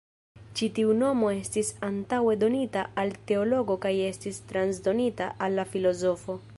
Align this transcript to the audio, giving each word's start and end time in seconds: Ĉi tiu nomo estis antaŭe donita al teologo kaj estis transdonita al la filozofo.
Ĉi 0.59 0.69
tiu 0.77 0.93
nomo 1.01 1.29
estis 1.33 1.69
antaŭe 1.89 2.33
donita 2.45 2.87
al 3.03 3.13
teologo 3.33 3.79
kaj 3.87 3.95
estis 4.09 4.41
transdonita 4.53 5.33
al 5.49 5.59
la 5.63 5.73
filozofo. 5.75 6.43